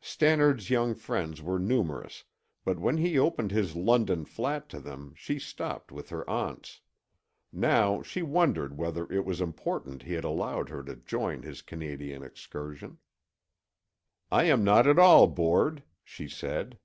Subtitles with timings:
[0.00, 2.24] Stannard's young friends were numerous,
[2.64, 6.80] but when he opened his London flat to them she stopped with her aunts.
[7.52, 12.22] Now she wondered whether it was important he had allowed her to join his Canadian
[12.22, 13.00] excursion.
[14.30, 16.78] "I am not at all bored," she said.